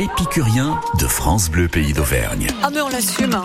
[0.00, 2.46] Épicuriens de France Bleu Pays d'Auvergne.
[2.62, 3.38] Ah mais on l'assume.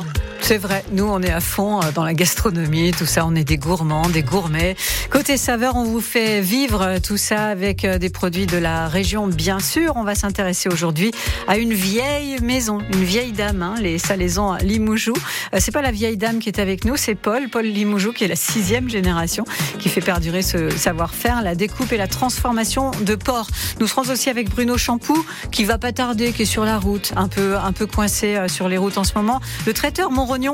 [0.48, 3.44] C'est vrai, nous on est à fond euh, dans la gastronomie, tout ça, on est
[3.44, 4.76] des gourmands, des gourmets.
[5.10, 9.26] Côté saveur, on vous fait vivre tout ça avec euh, des produits de la région,
[9.26, 9.94] bien sûr.
[9.96, 11.10] On va s'intéresser aujourd'hui
[11.48, 15.14] à une vieille maison, une vieille dame, hein, les salaisons à Limoujou.
[15.56, 18.24] Euh, c'est pas la vieille dame qui est avec nous, c'est Paul, Paul Limoujou, qui
[18.24, 19.46] est la sixième génération,
[19.80, 23.48] qui fait perdurer ce savoir-faire, la découpe et la transformation de porc.
[23.80, 27.14] Nous serons aussi avec Bruno Champou, qui va pas tarder, qui est sur la route,
[27.16, 29.42] un peu, un peu coincé sur les routes en ce moment.
[29.66, 30.12] Le traiteur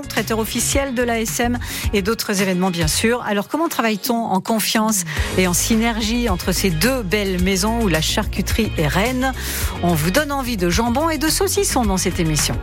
[0.08, 1.58] traiteur officiel de l'ASM
[1.94, 3.24] et d'autres événements bien sûr.
[3.24, 5.04] Alors comment travaille-t-on en confiance
[5.38, 9.34] et en synergie entre ces deux belles maisons où la charcuterie est reine?
[9.82, 12.56] On vous donne envie de jambon et de saucisson dans cette émission.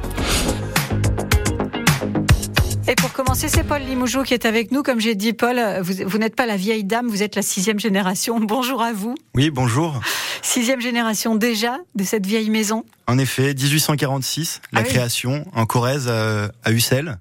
[2.90, 4.82] Et pour commencer, c'est Paul Limoujou qui est avec nous.
[4.82, 8.40] Comme j'ai dit, Paul, vous, n'êtes pas la vieille dame, vous êtes la sixième génération.
[8.48, 9.14] Bonjour à vous.
[9.34, 10.00] Oui, bonjour.
[10.40, 12.86] Sixième génération déjà de cette vieille maison.
[13.06, 17.18] En effet, 1846, la ah création en Corrèze euh, à Ussel.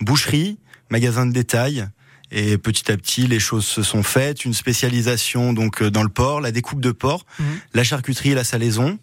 [0.00, 0.58] Boucherie,
[0.90, 1.88] magasin de détail.
[2.30, 4.44] Et petit à petit, les choses se sont faites.
[4.44, 7.46] Une spécialisation donc euh, dans le porc, la découpe de porc, mhm.
[7.72, 8.98] la charcuterie et la salaison.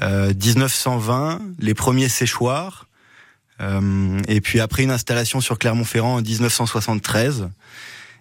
[0.00, 2.88] 1920, euh, les premiers séchoirs.
[3.60, 7.48] Euh, et puis après une installation sur Clermont-Ferrand en 1973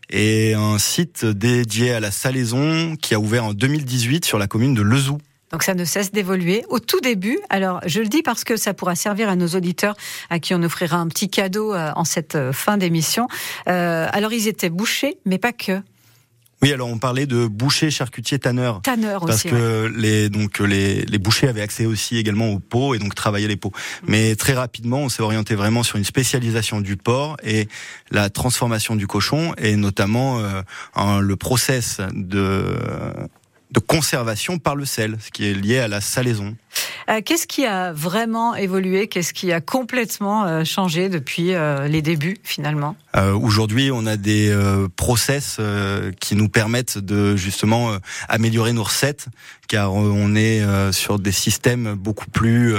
[0.10, 4.73] et un site dédié à la salaison qui a ouvert en 2018 sur la commune
[4.73, 5.20] de Lezou.
[5.52, 6.64] Donc ça ne cesse d'évoluer.
[6.70, 9.96] Au tout début, alors je le dis parce que ça pourra servir à nos auditeurs
[10.30, 13.28] à qui on offrira un petit cadeau euh, en cette euh, fin d'émission.
[13.66, 15.82] alors ils étaient bouchés, mais pas que.
[16.62, 18.81] Oui, alors on parlait de boucher, charcutier, tanneur.
[18.81, 19.28] Tanneur aussi.
[19.28, 23.16] Parce que les donc les, les bouchers avaient accès aussi également aux peaux et donc
[23.16, 23.72] travaillaient les peaux.
[24.04, 24.06] Mm.
[24.08, 27.67] Mais très rapidement, on s'est orienté vraiment sur une spécialisation du porc et
[28.12, 32.76] la transformation du cochon et notamment euh, le process de
[33.72, 36.56] de conservation par le sel, ce qui est lié à la salaison.
[37.09, 39.08] Euh, qu'est-ce qui a vraiment évolué?
[39.08, 42.95] Qu'est-ce qui a complètement euh, changé depuis euh, les débuts finalement?
[43.41, 44.55] Aujourd'hui, on a des
[44.95, 45.60] process
[46.21, 47.98] qui nous permettent de justement
[48.30, 49.26] améliorer nos recettes,
[49.67, 52.73] car on est sur des systèmes beaucoup plus,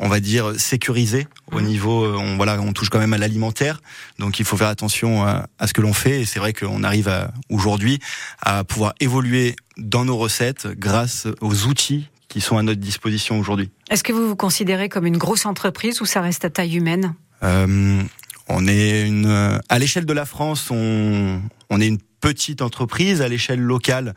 [0.00, 1.64] on va dire, sécurisés au mmh.
[1.64, 2.04] niveau.
[2.18, 3.82] On voilà, on touche quand même à l'alimentaire,
[4.18, 6.22] donc il faut faire attention à, à ce que l'on fait.
[6.22, 7.08] Et c'est vrai qu'on arrive
[7.48, 8.00] aujourd'hui
[8.40, 13.70] à pouvoir évoluer dans nos recettes grâce aux outils qui sont à notre disposition aujourd'hui.
[13.90, 17.14] Est-ce que vous vous considérez comme une grosse entreprise ou ça reste à taille humaine
[17.42, 18.02] euh,
[18.48, 23.20] On est une, à l'échelle de la France, on, on est une petite entreprise.
[23.20, 24.14] À l'échelle locale,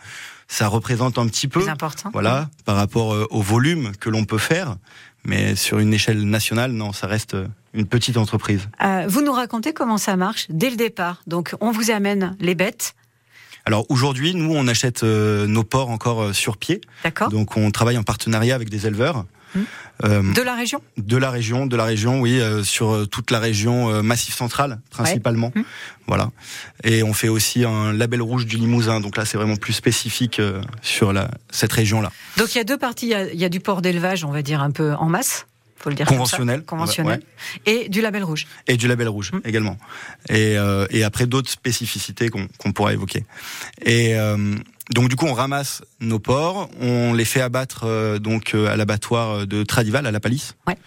[0.47, 2.09] ça représente un petit peu, important.
[2.13, 4.77] voilà, par rapport euh, au volume que l'on peut faire.
[5.25, 7.35] Mais sur une échelle nationale, non, ça reste
[7.73, 8.69] une petite entreprise.
[8.81, 11.21] Euh, vous nous racontez comment ça marche dès le départ.
[11.27, 12.95] Donc, on vous amène les bêtes,
[13.65, 16.81] alors aujourd'hui, nous, on achète euh, nos porcs encore euh, sur pied.
[17.03, 17.29] D'accord.
[17.29, 19.25] Donc on travaille en partenariat avec des éleveurs.
[19.55, 19.59] Mmh.
[20.03, 20.81] Euh, de la région?
[20.97, 25.51] De la région, de la région, oui, sur toute la région Massif Central principalement.
[25.55, 25.61] Mmh.
[26.07, 26.29] Voilà.
[26.83, 28.99] Et on fait aussi un label rouge du Limousin.
[28.99, 30.41] Donc là, c'est vraiment plus spécifique
[30.81, 32.11] sur la, cette région-là.
[32.37, 33.13] Donc il y a deux parties.
[33.33, 35.47] Il y a, du porc d'élevage, on va dire un peu en masse
[35.85, 37.21] faut le dire conventionnel, conventionnel,
[37.67, 38.47] et du label rouge.
[38.67, 39.39] Et du label rouge mmh.
[39.45, 39.77] également.
[40.29, 43.23] Et, euh, et après d'autres spécificités qu'on pourra évoquer.
[43.83, 44.55] Et euh,
[44.89, 49.45] donc du coup, on ramasse nos porcs, on les fait abattre euh, donc à l'abattoir
[49.45, 50.55] de Tradival à la Palisse.
[50.65, 50.77] Ouais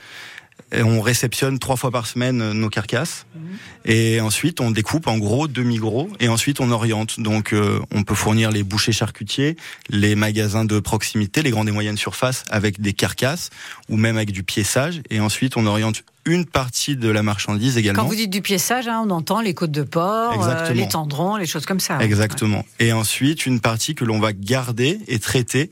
[0.75, 3.27] on réceptionne trois fois par semaine euh, nos carcasses.
[3.35, 3.43] Mhm.
[3.87, 6.11] Et ensuite, on découpe en gros, demi-gros.
[6.21, 7.21] Et ensuite, on oriente.
[7.21, 9.57] Donc, euh, on peut fournir les bouchers charcutiers,
[9.89, 13.51] les magasins de proximité, les grandes et moyennes surfaces avec des carcasses
[13.89, 15.01] ou même avec du piéçage.
[15.11, 18.03] Et ensuite, on oriente une partie de la marchandise également.
[18.03, 21.37] Quand vous dites du piéçage, hein, on entend les côtes de porc, euh, les tendrons,
[21.37, 21.99] les choses comme ça.
[22.01, 22.67] Exactement.
[22.79, 25.71] Et ensuite, une partie que l'on va garder et traiter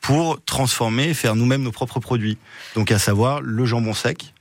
[0.00, 2.38] pour transformer et faire nous-mêmes nos propres produits.
[2.76, 4.32] Donc à savoir le jambon sec,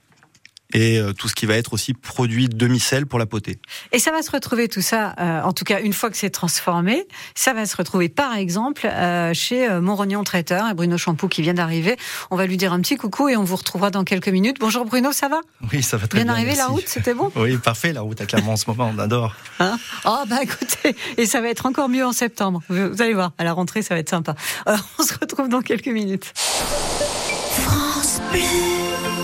[0.75, 3.59] et euh, tout ce qui va être aussi produit demi-sel pour la potée.
[3.93, 6.29] Et ça va se retrouver tout ça, euh, en tout cas une fois que c'est
[6.29, 11.41] transformé, ça va se retrouver par exemple euh, chez Montrognon Traiteur et Bruno Champou qui
[11.41, 11.95] vient d'arriver.
[12.29, 14.57] On va lui dire un petit coucou et on vous retrouvera dans quelques minutes.
[14.59, 15.39] Bonjour Bruno, ça va?
[15.71, 16.25] Oui, ça va très bien.
[16.25, 17.31] Bien arrivé la route, c'était bon?
[17.37, 19.33] Oui, parfait, la route à Clermont en ce moment, on adore.
[19.59, 19.77] Hein?
[20.03, 22.61] Oh bah écoutez, et ça va être encore mieux en septembre.
[22.67, 24.35] Vous allez voir, à la rentrée ça va être sympa.
[24.67, 26.33] on se retrouve dans quelques minutes.
[26.35, 29.14] France Bleu.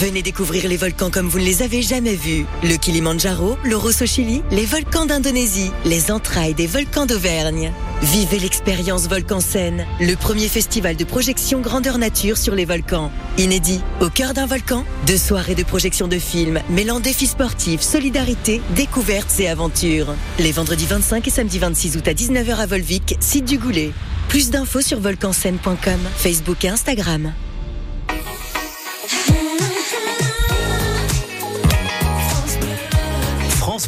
[0.00, 2.44] Venez découvrir les volcans comme vous ne les avez jamais vus.
[2.62, 7.72] Le Kilimandjaro, le Rosso Chili, les volcans d'Indonésie, les entrailles des volcans d'Auvergne.
[8.02, 13.10] Vivez l'expérience Volcan Scène, le premier festival de projection grandeur nature sur les volcans.
[13.38, 18.60] Inédit, au cœur d'un volcan, deux soirées de projection de films mêlant défis sportifs, solidarité,
[18.74, 20.14] découvertes et aventures.
[20.38, 23.92] Les vendredis 25 et samedi 26 août à 19h à Volvic, site du Goulet.
[24.28, 27.32] Plus d'infos sur volcanscène.com, Facebook et Instagram.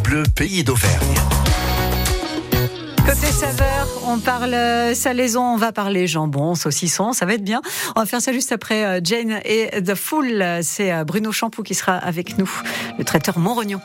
[0.09, 1.15] Bleu, pays d'Auvergne.
[3.05, 7.61] Côté saveur, on parle euh, salaison, on va parler jambon, saucisson, ça va être bien.
[7.95, 10.43] On va faire ça juste après euh, Jane et The Fool.
[10.63, 12.51] C'est euh, Bruno Champoux qui sera avec nous,
[12.97, 13.81] le traiteur Montrognon.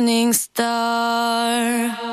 [0.00, 2.09] Morning star.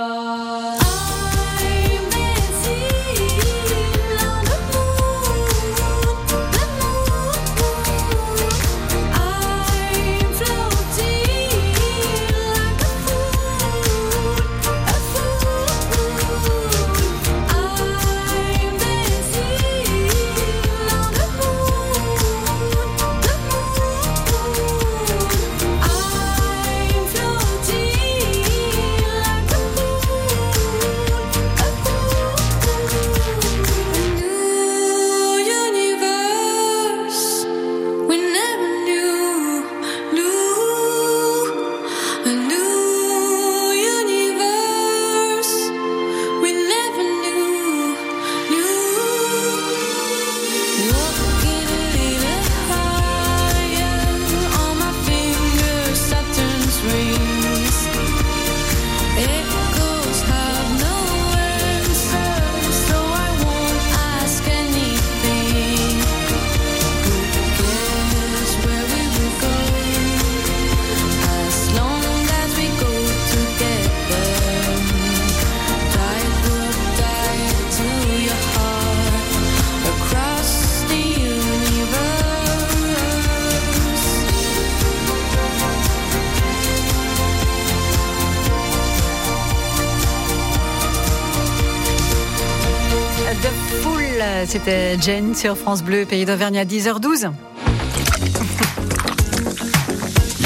[94.46, 97.32] C'était Jane sur France Bleu, pays d'Auvergne à 10h12.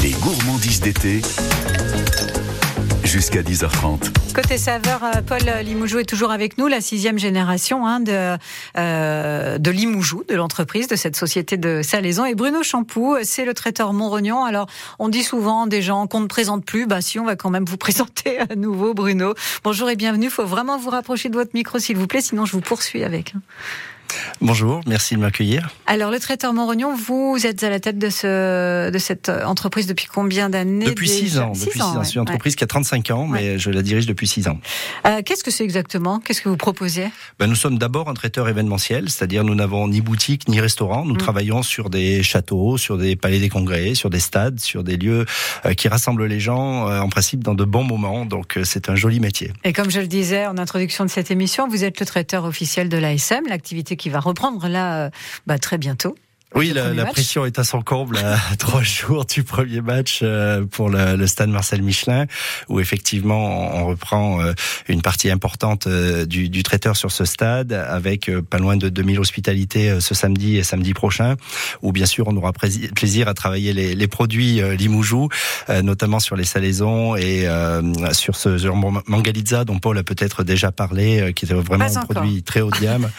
[0.02, 1.20] Les gourmandises d'été.
[3.12, 4.32] Jusqu'à 10h30.
[4.34, 8.38] Côté saveur, euh, Paul Limoujou est toujours avec nous, la sixième génération hein, de,
[8.78, 12.24] euh, de Limoujou, de l'entreprise, de cette société de salaison.
[12.24, 14.44] Et Bruno Champoux, c'est le traiteur Montrognon.
[14.44, 14.66] Alors,
[14.98, 16.86] on dit souvent des gens qu'on ne présente plus.
[16.86, 19.34] Bah si, on va quand même vous présenter à nouveau, Bruno.
[19.62, 20.30] Bonjour et bienvenue.
[20.30, 23.34] faut vraiment vous rapprocher de votre micro, s'il vous plaît, sinon je vous poursuis avec.
[24.40, 25.70] Bonjour, merci de m'accueillir.
[25.86, 30.06] Alors, le traiteur Montrognon, vous êtes à la tête de, ce, de cette entreprise depuis
[30.12, 31.54] combien d'années Depuis déjà 6 ans.
[31.54, 31.98] Six Depuis six ans.
[31.98, 34.58] ouais, C'est une entreprise qui a 35 ans, mais je la dirige depuis 6 ans.
[35.06, 36.18] Euh, Qu'est-ce que c'est exactement?
[36.20, 37.08] Qu'est-ce que vous proposez?
[37.38, 41.04] Ben, nous sommes d'abord un traiteur événementiel, c'est-à-dire nous n'avons ni boutique ni restaurant.
[41.04, 41.18] Nous Mm.
[41.18, 45.26] travaillons sur des châteaux, sur des palais des congrès, sur des stades, sur des lieux
[45.66, 48.24] euh, qui rassemblent les gens, euh, en principe dans de bons moments.
[48.24, 49.52] Donc euh, c'est un joli métier.
[49.64, 52.88] Et comme je le disais en introduction de cette émission, vous êtes le traiteur officiel
[52.88, 55.10] de l'ASM, l'activité qui va reprendre là euh,
[55.46, 56.16] bah, très bientôt.
[56.54, 60.64] Oui, la, la pression est à son comble à trois jours du premier match euh,
[60.66, 62.26] pour le, le stade Marcel Michelin,
[62.68, 64.52] où effectivement on reprend euh,
[64.86, 69.18] une partie importante euh, du, du traiteur sur ce stade, avec pas loin de 2000
[69.18, 71.36] hospitalités ce samedi et samedi prochain,
[71.80, 75.28] où bien sûr on aura plaisir à travailler les, les produits Limoujou,
[75.82, 77.46] notamment sur les salaisons et
[78.12, 78.68] sur ce
[79.06, 82.78] Mangalitza dont Paul a peut-être déjà parlé, qui est vraiment un produit très haut de
[82.78, 83.10] gamme,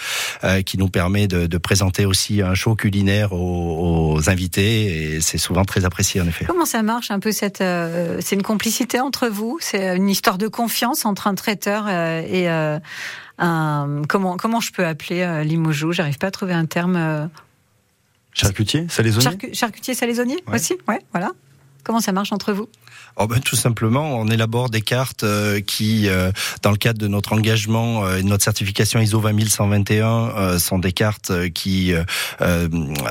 [0.65, 5.37] qui nous permet de, de présenter aussi un show culinaire aux, aux invités et c'est
[5.37, 6.43] souvent très apprécié en effet.
[6.45, 10.37] Comment ça marche un peu cette euh, c'est une complicité entre vous, c'est une histoire
[10.37, 12.79] de confiance entre un traiteur euh, et euh,
[13.37, 16.95] un comment comment je peux appeler euh, Limoujou J'arrive pas à trouver un terme.
[16.97, 17.25] euh,
[18.33, 19.25] Charcutier, salaisonnier?
[19.25, 20.55] Charcu- charcutier salaisonnier Ouais.
[20.55, 21.31] aussi, ouais, voilà.
[21.83, 22.67] Comment ça marche entre vous?
[23.15, 26.32] Oh ben, tout simplement, on élabore des cartes euh, qui, euh,
[26.63, 30.79] dans le cadre de notre engagement euh, et de notre certification ISO 20121, euh, sont
[30.79, 31.93] des cartes qui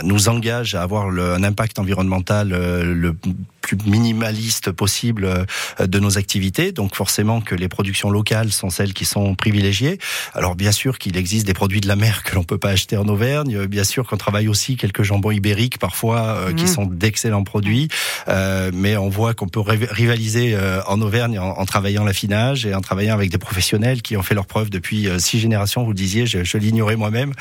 [0.03, 3.15] nous engagent à avoir un impact environnemental le
[3.62, 6.73] plus minimaliste possible euh, de nos activités.
[6.73, 9.99] Donc forcément que les productions locales sont celles qui sont privilégiées.
[10.35, 12.97] Alors bien sûr qu'il existe des produits de la mer que l'on peut pas acheter
[12.97, 13.66] en Auvergne.
[13.66, 16.69] Bien sûr qu'on travaille aussi quelques jambons ibériques parfois euh, qui Mmh.
[16.75, 17.88] sont d'excellents produits.
[18.28, 22.66] Euh, mais on voit qu'on peut riv- rivaliser euh, en Auvergne en, en travaillant l'affinage
[22.66, 25.83] et en travaillant avec des professionnels qui ont fait leurs preuves depuis six générations.
[25.85, 27.33] Vous le disiez, je, je l'ignorais moi-même,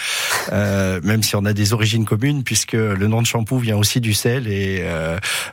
[0.51, 4.01] euh, même si on a des origines communes, puisque le nom de shampoo vient aussi
[4.01, 4.81] du sel et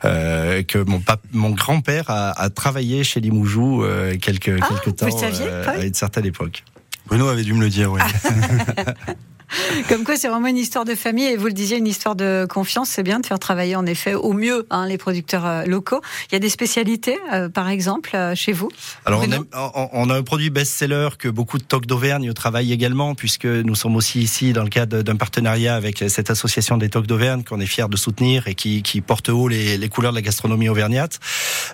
[0.05, 0.85] euh, euh, que
[1.33, 5.45] mon, grand-père a, a travaillé chez Limoujou euh, quelques, Ah, quelques vous temps le saviez,
[5.65, 6.63] Paul à une certaine époque.
[7.07, 8.01] Bruno avait dû me le dire, oui.
[9.87, 12.45] Comme quoi, c'est vraiment une histoire de famille et vous le disiez, une histoire de
[12.49, 12.89] confiance.
[12.89, 16.01] C'est bien de faire travailler en effet au mieux hein, les producteurs euh, locaux.
[16.29, 18.69] Il y a des spécialités, euh, par exemple, euh, chez vous.
[19.05, 23.15] Alors on, on- on a un produit best-seller que beaucoup de tocs d'Auvergne travaillent également,
[23.15, 27.07] puisque nous sommes aussi ici dans le cadre d'un partenariat avec cette association des tocs
[27.07, 30.17] d'Auvergne qu'on est fiers de soutenir et qui, qui porte haut les, les couleurs de
[30.17, 31.19] la gastronomie auvergnate.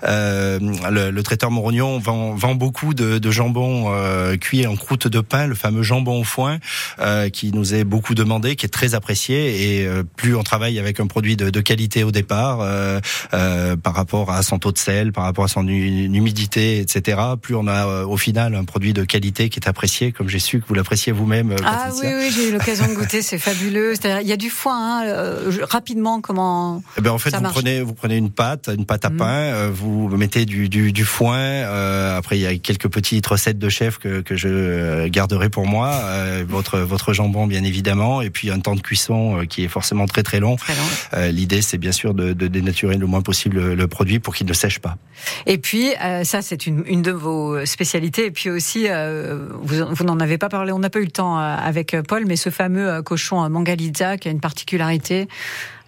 [0.04, 0.60] Euh,
[0.92, 5.20] le, le traiteur Morognon vend, vend beaucoup de, de jambon euh, cuit en croûte de
[5.20, 6.60] pain, le fameux jambon au foin,
[7.00, 9.80] euh, qui nous est beaucoup demandé, qui est très apprécié.
[9.80, 13.00] Et euh, plus on travaille avec un produit de, de qualité au départ, euh,
[13.34, 17.18] euh, par rapport à son taux de sel, par rapport à son hu- humidité, etc.,
[17.42, 20.60] plus on a au final un produit de qualité qui est apprécié, comme j'ai su
[20.60, 21.56] que vous l'appréciez vous-même.
[21.64, 22.18] Ah oui, Patricia.
[22.18, 23.94] oui, j'ai eu l'occasion de goûter, c'est fabuleux.
[24.22, 25.36] Il y a du foin, hein,
[25.70, 27.56] rapidement, comment Eh ben, en fait, Ça vous marche.
[27.56, 29.18] prenez, vous prenez une pâte, une pâte à Mhm.
[29.18, 31.38] pain, vous mettez du, du, du foin.
[31.38, 35.68] euh, après, il y a quelques petites recettes de chef que, que je garderai pour
[35.68, 36.02] moi.
[36.48, 40.06] votre votre jambon, bien évidemment, et puis un temps de cuisson euh, qui est forcément
[40.06, 40.56] très très long.
[40.58, 40.82] Très long.
[41.14, 44.36] Euh, L'idée, c'est bien sûr de, de dénaturer le moins possible le, le produit pour
[44.36, 44.98] qu'il ne sèche pas.
[45.46, 48.26] Et puis, euh, ça, c'est une, une de vos spécialités.
[48.26, 51.12] Et puis aussi, euh, vous, vous n'en avez pas parlé, on n'a pas eu le
[51.12, 55.28] temps avec Paul, mais ce fameux cochon Mangalitza qui a une particularité.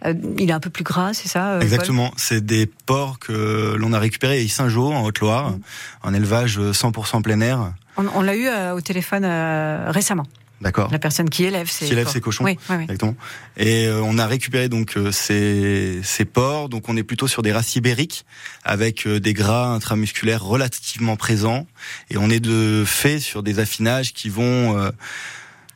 [0.06, 2.12] euh, il est un peu plus gras, c'est ça euh, Exactement.
[2.18, 5.60] C'est des porcs que l'on a récupérés à Saint-Jean, en Haute-Loire, Mm.
[6.04, 7.74] en élevage 100% plein air.
[7.98, 10.26] On, on l'a eu euh, au téléphone euh, récemment.
[10.60, 10.90] D'accord.
[10.92, 12.14] La personne qui élève ces Qui élève porcs.
[12.14, 12.44] ces cochons.
[12.44, 12.84] Oui, oui, oui.
[12.84, 13.16] Exactement.
[13.58, 16.70] Et euh, on a récupéré donc euh, ces, ces porcs.
[16.70, 18.26] Donc on est plutôt sur des races ibériques
[18.64, 21.68] avec euh, des gras intramusculaires relativement présents.
[22.10, 24.90] Et on est de fait sur des affinages qui vont euh,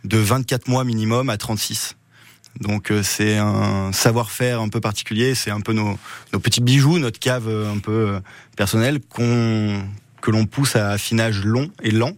[0.03, 1.95] de 24 mois minimum à 36.
[2.59, 5.35] Donc euh, c'est un savoir-faire un peu particulier.
[5.35, 5.97] C'est un peu nos,
[6.33, 8.19] nos petits bijoux, notre cave un peu
[8.55, 9.83] personnelle qu'on
[10.21, 12.11] que l'on pousse à affinage long et lent.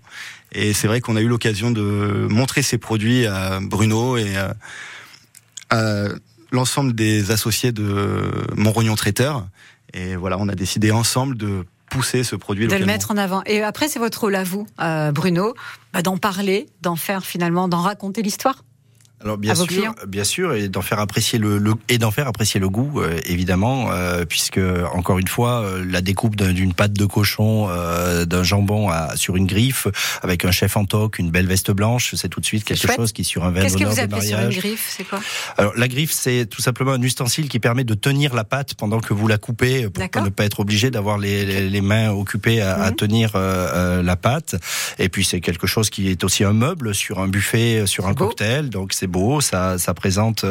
[0.54, 4.56] Et c'est vrai qu'on a eu l'occasion de montrer ces produits à Bruno et à,
[5.70, 6.08] à
[6.52, 9.48] l'ensemble des associés de Montrognon Traiteur.
[9.94, 13.44] Et voilà, on a décidé ensemble de pousser ce produit De le mettre en avant.
[13.46, 15.54] Et après, c'est votre rôle à vous, euh, Bruno,
[15.94, 18.64] bah, d'en parler, d'en faire finalement, d'en raconter l'histoire.
[19.24, 21.98] Alors bien À vos sûr, clients bien sûr, et d'en faire apprécier le, le- et
[21.98, 24.60] d'en faire apprécier le goût, euh, évidemment, euh, puisque
[24.94, 29.16] encore une fois, euh, la découpe d'un- d'une pâte de cochon, euh, d'un jambon à-
[29.16, 29.88] sur une griffe,
[30.24, 32.98] avec un chef en toque, une belle veste blanche, c'est tout de suite quelque chouette.
[32.98, 34.94] chose qui sur un vin Qu'est-ce que vous appelez sur une griffe?
[34.98, 35.20] C'est quoi?
[35.58, 39.00] Alors la griffe, c'est tout simplement un ustensile qui permet de tenir la pâte pendant
[39.00, 42.62] que vous la coupez, pour ne pas être obligé d'avoir les, les, les mains occupées
[42.62, 42.96] à, à Mhm.
[42.96, 43.40] tenir euh,
[43.74, 44.56] euh, la pâte.
[45.00, 48.12] Et puis c'est quelque chose qui est aussi un meuble sur un buffet, sur un
[48.14, 48.28] beau.
[48.28, 48.70] cocktail.
[48.70, 50.44] Donc c'est beau, ça, ça présente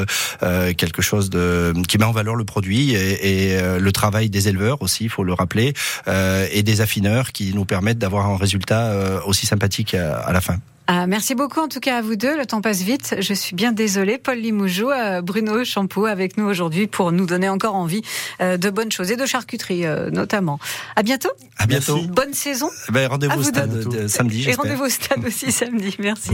[0.42, 4.30] euh, quelque chose de qui met en valeur le produit et, et, euh, le travail
[4.30, 5.74] des éleveurs aussi, il faut le rappeler,
[6.08, 10.32] euh, et des affineurs qui nous permettent d'avoir un résultat euh, aussi sympathique à, à
[10.32, 10.56] la fin.
[10.88, 12.36] Ah, merci beaucoup en tout cas à vous deux.
[12.36, 13.14] Le temps passe vite.
[13.20, 14.18] Je suis bien désolée.
[14.18, 18.02] Paul Limoujou, euh, Bruno Champoux avec nous aujourd'hui pour nous donner encore envie
[18.40, 20.58] euh, de bonnes choses et de charcuterie euh, notamment.
[20.96, 21.30] À bientôt.
[21.56, 21.94] À bientôt.
[21.94, 22.08] Merci.
[22.08, 22.68] Bonne saison.
[22.90, 24.48] Ben, À rendez-vous au stade samedi.
[24.48, 25.96] Et rendez-vous au stade aussi samedi.
[26.00, 26.32] Merci.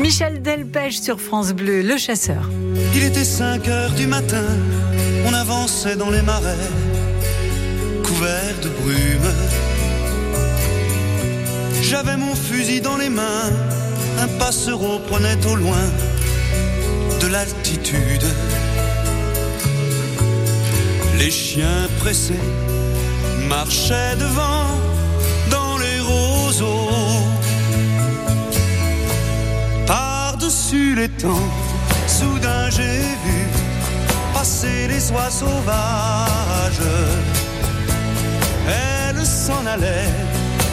[0.00, 2.48] Michel Delpech sur France Bleu, le chasseur.
[2.94, 4.46] Il était 5 heures du matin,
[5.26, 6.56] on avançait dans les marais,
[8.02, 9.30] couverts de brume.
[11.82, 13.50] J'avais mon fusil dans les mains,
[14.18, 15.84] un passereau prenait au loin
[17.20, 18.24] de l'altitude.
[21.18, 22.44] Les chiens pressés
[23.48, 24.64] marchaient devant
[25.50, 27.39] dans les roseaux.
[30.40, 31.48] Par-dessus les temps,
[32.06, 33.40] soudain j'ai vu
[34.32, 36.80] passer les oies sauvages.
[38.66, 40.14] Elles s'en allaient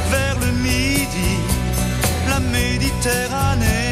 [0.09, 1.33] vers le midi,
[2.29, 3.86] la Méditerranée.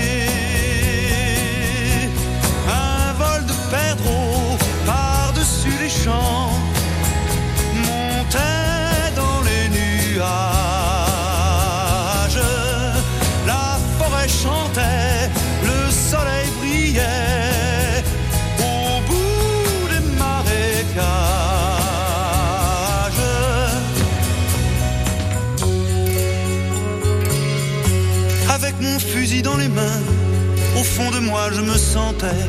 [31.52, 32.44] Je me sentais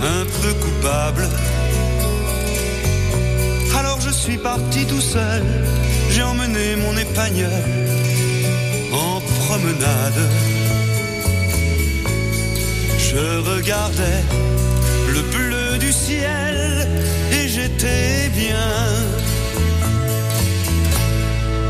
[0.00, 1.28] un peu coupable.
[3.78, 5.42] Alors je suis parti tout seul,
[6.10, 7.50] j'ai emmené mon épagneur
[8.92, 10.22] en promenade.
[12.98, 14.22] Je regardais
[15.12, 16.88] le bleu du ciel
[17.32, 18.72] et j'étais bien.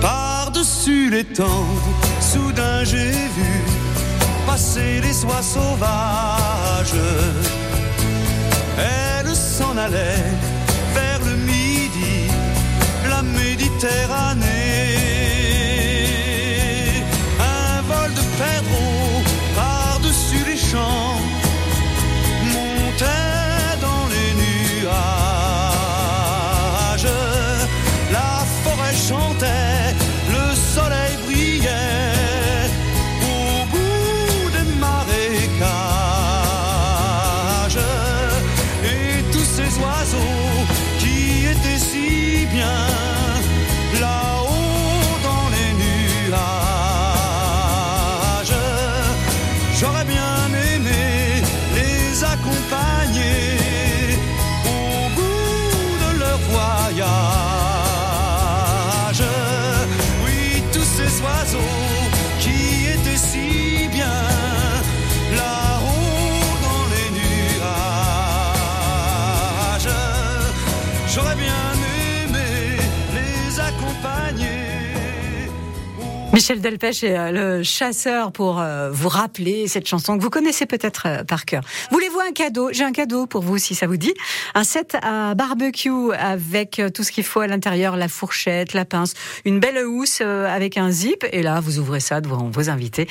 [0.00, 1.66] Par-dessus les temps,
[2.20, 3.83] soudain j'ai vu
[4.46, 7.00] passer les oies sauvages.
[8.78, 10.32] Elles s'en allaient
[10.94, 12.30] vers le midi,
[13.08, 15.13] la Méditerranée.
[76.44, 80.66] Michel Delpech est euh, le chasseur pour euh, vous rappeler cette chanson que vous connaissez
[80.66, 81.62] peut-être euh, par cœur.
[81.90, 82.68] Voulez-vous un cadeau?
[82.70, 84.12] J'ai un cadeau pour vous si ça vous dit.
[84.54, 89.14] Un set à barbecue avec tout ce qu'il faut à l'intérieur, la fourchette, la pince,
[89.46, 91.24] une belle housse avec un zip.
[91.32, 93.08] Et là, vous ouvrez ça devant vos invités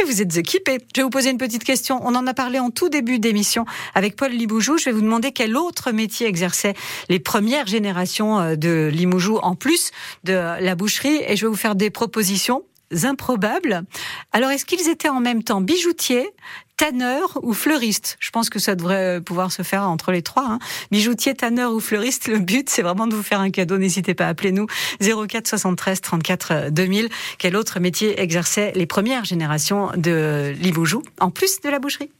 [0.00, 0.78] et vous êtes équipés.
[0.96, 2.00] Je vais vous poser une petite question.
[2.02, 3.64] On en a parlé en tout début d'émission
[3.94, 4.76] avec Paul Liboujou.
[4.78, 6.74] Je vais vous demander quel autre métier exerçait
[7.08, 9.92] les premières générations de Limoujou en plus
[10.24, 11.20] de la boucherie.
[11.28, 12.64] Et je vais vous faire des propositions
[13.04, 13.84] improbables.
[14.32, 16.30] Alors, est-ce qu'ils étaient en même temps bijoutiers,
[16.76, 18.16] tanneurs ou fleuristes?
[18.20, 20.46] Je pense que ça devrait pouvoir se faire entre les trois.
[20.46, 20.58] Hein.
[20.90, 23.78] Bijoutier, tanneur ou fleuriste, le but, c'est vraiment de vous faire un cadeau.
[23.78, 24.66] N'hésitez pas à appeler nous
[25.00, 27.08] 04 73 34 2000.
[27.38, 32.10] Quel autre métier exerçait les premières générations de Liboujou, en plus de la boucherie?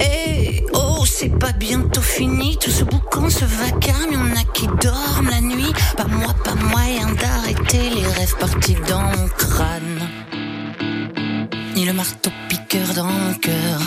[0.00, 4.12] Eh oh, c'est pas bientôt fini tout ce boucan, ce vacarme.
[4.12, 5.72] Y'en a qui dorment la nuit.
[5.96, 10.08] Pas moi, pas moyen d'arrêter les rêves partis dans mon crâne.
[11.74, 13.80] Ni le marteau piqueur dans mon cœur.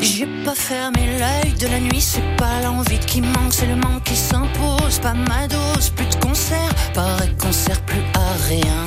[0.00, 4.04] J'ai pas fermé l'œil de la nuit, c'est pas l'envie qui manque, c'est le manque
[4.04, 4.98] qui s'impose.
[5.02, 8.84] Pas ma dose, plus de concert, pareil qu'on sert plus à rien.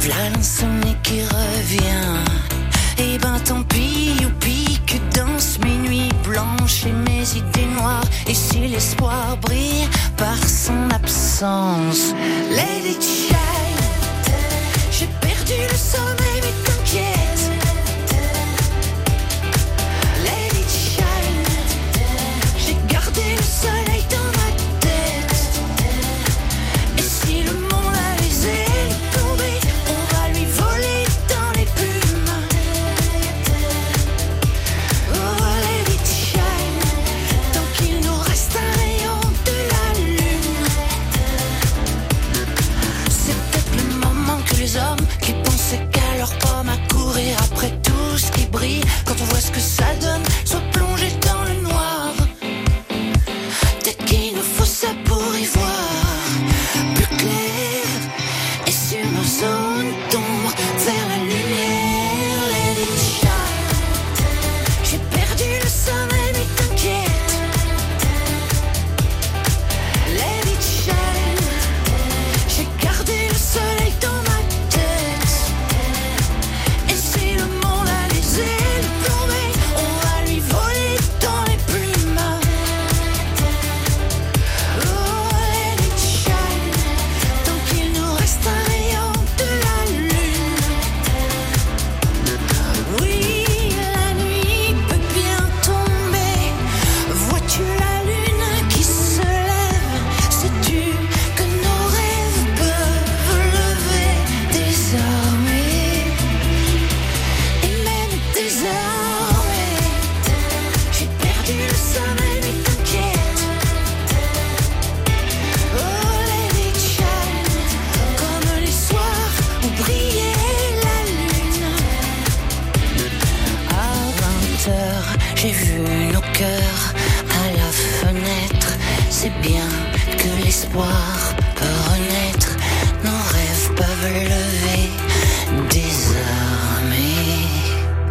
[0.00, 2.57] V'là l'insomnie qui revient.
[2.98, 8.04] Et ben tant pis, youpi, que dansent mes nuits blanches et mes idées noires.
[8.26, 12.12] Et si l'espoir brille par son absence,
[12.50, 14.28] Lady Child,
[14.90, 17.37] j'ai perdu le sommeil, mais t'inquiète.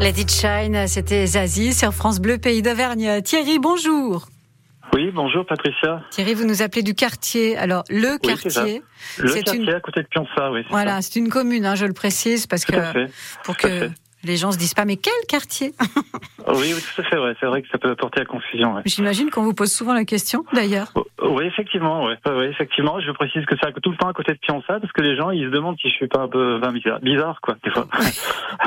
[0.08, 3.22] Let It Shine, c'était Zazie sur France Bleu Pays d'Auvergne.
[3.24, 4.30] Thierry, bonjour.
[4.93, 6.02] Oui, bonjour Patricia.
[6.12, 7.58] Thierry, vous nous appelez du quartier.
[7.58, 8.84] Alors, le Oui, quartier,
[9.17, 10.62] Le C'est quartier une- à côté de Pionça, oui.
[10.70, 12.63] voilà, c'est une commune, hein, je le précise, parce.
[12.63, 13.08] Tout que
[13.43, 13.89] pour que.
[14.23, 15.73] Les gens se disent pas, mais quel quartier
[16.47, 17.34] Oui, oui, tout à fait, ouais.
[17.39, 18.82] C'est vrai que ça peut porter à confusion, ouais.
[18.86, 20.91] J'imagine qu'on vous pose souvent la question, d'ailleurs.
[20.95, 22.15] Oh, Oui, effectivement, ouais.
[22.25, 22.99] Ouais, ouais, effectivement.
[22.99, 25.30] Je précise que c'est tout le temps à côté de Pionça parce que les gens,
[25.32, 27.88] ils se demandent si je suis pas un peu ben, bizarre, bizarre, quoi, des fois.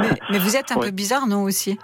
[0.01, 0.87] Mais, mais vous êtes un Ouais.
[0.87, 1.79] peu bizarre, non, aussi?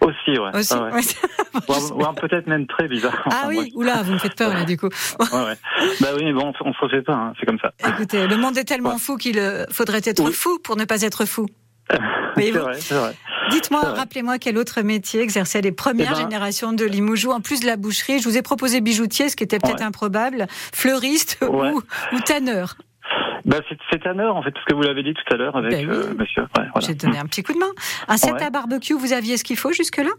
[0.00, 0.50] Aussi, ouais.
[0.56, 0.92] Aussi, Ah, ouais.
[0.94, 1.00] ouais.
[1.68, 3.20] Ou- ou peut-être même très bizarre.
[3.26, 4.88] Ah Enfin, oui, oula, vous me faites peur, là, du coup.
[5.20, 5.56] Ouais, ouais.
[6.00, 7.72] Bah oui, mais bon, on se refait pas, hein, c'est comme ça.
[7.86, 8.98] Écoutez, le monde est tellement Ouais.
[8.98, 10.32] fou qu'il euh, faudrait être Oui.
[10.32, 11.46] fou pour ne pas être fou.
[11.90, 12.00] C'est
[12.34, 13.14] Voyez-vous vrai, c'est vrai.
[13.50, 17.60] Dites-moi, rappelez-moi quel autre métier exerçait les premières Eh ben- générations de Limoujou, en plus
[17.60, 18.20] de la boucherie.
[18.20, 19.84] Je vous ai proposé bijoutier, ce qui était peut-être Ouais.
[19.86, 21.70] improbable, fleuriste Ouais.
[21.72, 22.76] ou, ou tanneur.
[23.44, 25.88] Bah, c'est, heure, en fait, parce que vous l'avez dit tout à l'heure avec Ben
[25.90, 25.96] oui.
[25.96, 26.42] euh, monsieur.
[26.42, 26.86] Ouais, voilà.
[26.86, 27.70] J'ai donné un petit coup de main.
[28.06, 30.10] Un set à barbecue, vous aviez ce qu'il faut jusque-là?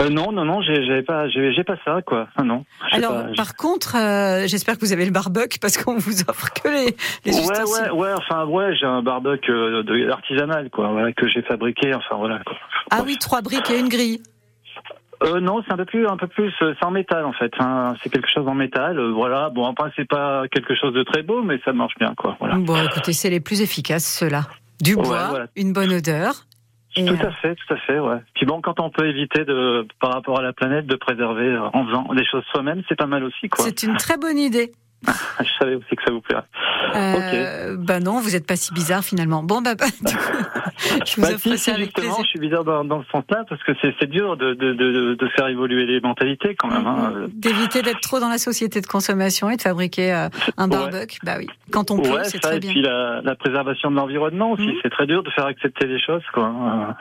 [0.00, 2.28] Euh, non, non, non, j'ai, pas, j'ai, j'ai pas ça, quoi.
[2.36, 2.64] Ah, non.
[2.92, 6.52] Alors, pas- par contre, euh, j'espère que vous avez le barbecue parce qu'on vous offre
[6.52, 11.12] que les, les Ouais, ouais, ouais, enfin, ouais, j'ai un barbecue euh, artisanal, quoi, voilà,
[11.12, 12.56] que j'ai fabriqué, enfin, voilà, quoi.
[12.90, 14.22] Ah oui, trois briques et une grille.
[15.24, 17.94] Euh, non, c'est un peu plus, un peu plus, c'est en métal, en fait, hein.
[18.02, 21.22] c'est quelque chose en métal, euh, voilà, bon, après, c'est pas quelque chose de très
[21.24, 22.54] beau, mais ça marche bien, quoi, voilà.
[22.56, 24.42] Bon, écoutez, c'est les plus efficaces, ceux-là.
[24.80, 25.46] Du Ouais, bois, voilà.
[25.56, 26.44] une bonne odeur.
[26.98, 28.18] Et, Tout à fait, tout à fait, ouais.
[28.34, 31.68] Puis bon, quand on peut éviter de, par rapport à la planète, de préserver euh,
[31.72, 33.64] en faisant des choses soi-même, c'est pas mal aussi, quoi.
[33.64, 34.72] c'est une très bonne idée.
[35.40, 36.44] Je savais aussi que ça vous plairait.
[36.96, 39.42] Euh, Bah non, vous êtes pas si bizarre finalement.
[39.42, 39.86] Bon bah, coup,
[41.06, 42.16] je vous Bah, si, avec justement, plaisir.
[42.24, 45.28] je suis bizarre dans, dans ce sens-là parce que c'est dur de, de, de, de
[45.36, 46.86] faire évoluer les mentalités quand même.
[46.86, 47.12] Hein.
[47.28, 50.76] D'éviter d'être trop dans la société de consommation et de fabriquer euh, un Ouais.
[50.76, 51.18] barbecue.
[51.22, 52.70] Bah oui, quand on peut, Ouais, c'est très et bien.
[52.72, 54.74] puis la, la préservation de l'environnement aussi, Mhm.
[54.82, 56.96] c'est très dur de faire accepter les choses, quoi.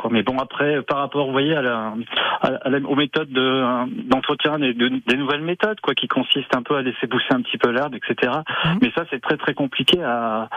[0.00, 0.10] Quoi.
[0.12, 1.92] Mais bon, après, par rapport, vous voyez, à la,
[2.40, 6.62] à, la- aux méthodes de, d'entretien, des, de- des nouvelles méthodes, quoi, qui consistent un
[6.62, 8.32] peu à laisser pousser un petit peu l'herbe, etc.
[8.64, 8.78] Mhm.
[8.82, 10.48] Mais ça, c'est très très compliqué à,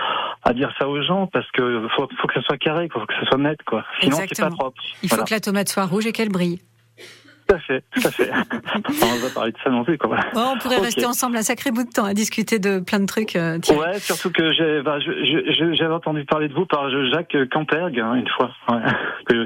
[0.44, 3.14] à dire ça aux gens parce que faut, faut que ça soit carré, faut que
[3.14, 3.84] ça soit net, quoi.
[4.02, 4.82] Sinon, c'est pas propre.
[5.04, 5.26] Il faut Voilà.
[5.28, 6.60] que la tomate soit rouge et qu'elle brille.
[7.48, 8.30] Tout à fait, tout à fait.
[9.04, 10.18] on va parler de ça non plus, quoi.
[10.36, 13.36] On pourrait rester ensemble un sacré bout de temps à discuter de plein de trucs.
[13.36, 13.58] euh.
[13.70, 18.28] Ouais, surtout que j'ai, bah, j'avais entendu parler de vous par Jacques Campergue hein, une
[18.30, 18.82] fois, ouais,
[19.28, 19.46] que,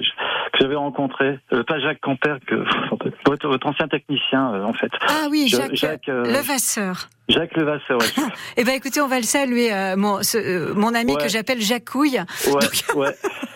[0.59, 1.39] j'avais rencontré.
[1.53, 2.41] Euh, pas Jacques Campergue,
[3.25, 4.91] votre, votre ancien technicien euh, en fait.
[5.07, 7.09] Ah oui, Jacques, Jacques, euh, Levasseur.
[7.29, 7.97] Jacques Levasseur.
[7.99, 8.23] Ouais,
[8.57, 11.23] Eh ben écoutez, on va le saluer, euh, mon, ce- euh, mon ami Ouais.
[11.23, 12.19] que j'appelle Jacouille.
[12.47, 12.95] ouais.
[12.95, 13.07] ouais.
[13.07, 13.46] Raconté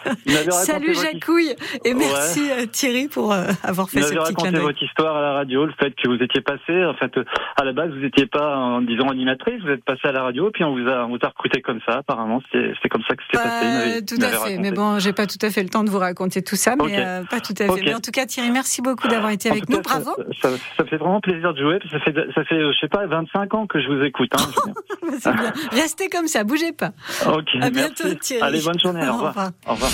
[0.52, 4.52] Salut Jacouille et merci euh, Thierry pour euh, avoir fait ce m'avait petit clin raconté
[4.52, 4.62] d'œil.
[4.62, 7.24] votre histoire à la radio, le fait que vous étiez passé, en fait, euh,
[7.58, 10.50] à la base, vous n'étiez pas, en disant animatrice, vous êtes passé à la radio,
[10.54, 13.24] puis on vous a, on vous a recruté comme ça, apparemment, c'est comme ça que
[13.32, 14.06] c'était passé.
[14.06, 14.58] tout à fait, raconté.
[14.60, 17.00] mais bon, j'ai pas tout à fait le temps de vous raconter tout ça, mais
[17.00, 17.82] euh, pas tout à fait.
[17.84, 19.82] Mais en tout cas, Thierry, merci beaucoup d'avoir été En avec nous.
[19.82, 20.12] Bravo.
[20.42, 21.80] Ça, ça, ça fait vraiment plaisir de jouer.
[21.92, 24.30] Ça fait, ça fait, je sais pas, 25 ans que je vous écoute.
[24.34, 24.72] Hein,
[25.34, 25.54] bien.
[25.72, 26.92] Restez comme ça, bougez pas.
[27.28, 27.48] ok.
[27.62, 28.20] À bientôt, merci.
[28.20, 28.44] Thierry.
[28.44, 29.02] Allez, bonne journée.
[29.08, 29.30] Au Au revoir.
[29.30, 29.52] revoir.
[29.68, 29.91] Au revoir.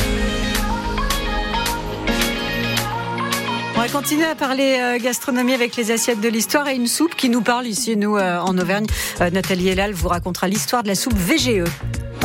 [3.77, 7.15] On va continuer à parler euh, gastronomie avec les assiettes de l'histoire et une soupe
[7.15, 8.87] qui nous parle ici, nous, euh, en Auvergne.
[9.21, 11.63] Euh, Nathalie Elal vous racontera l'histoire de la soupe VGE.